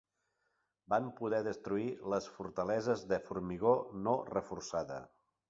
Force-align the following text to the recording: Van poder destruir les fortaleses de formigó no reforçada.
Van 0.93 1.11
poder 1.19 1.41
destruir 1.47 1.89
les 2.13 2.31
fortaleses 2.39 3.05
de 3.13 3.21
formigó 3.29 3.77
no 4.09 4.17
reforçada. 4.35 4.99